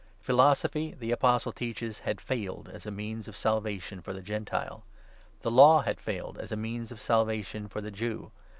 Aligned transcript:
Philosophy, 0.19 0.95
the 0.97 1.11
Apostle 1.11 1.51
teaches, 1.51 1.99
had 1.99 2.19
failed 2.19 2.67
as 2.73 2.87
a 2.87 2.89
means 2.91 3.27
of 3.27 3.37
Salvation 3.37 4.01
for 4.01 4.13
the 4.13 4.21
Gentile. 4.23 4.83
The 5.41 5.51
Law 5.51 5.81
had 5.81 6.01
failed 6.01 6.39
as 6.39 6.51
a 6.51 6.55
means 6.57 6.91
of 6.91 6.99
Salvation 6.99 7.67
for 7.67 7.81
the 7.81 7.91
Jew. 7.91 8.31